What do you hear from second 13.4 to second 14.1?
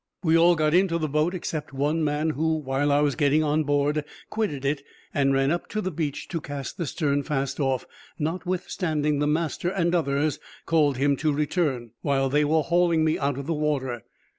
the water.